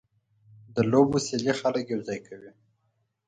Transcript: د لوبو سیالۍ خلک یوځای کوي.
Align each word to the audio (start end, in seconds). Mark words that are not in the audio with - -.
د 0.75 0.77
لوبو 0.91 1.17
سیالۍ 1.25 1.53
خلک 1.61 1.85
یوځای 1.93 2.19
کوي. 2.27 2.51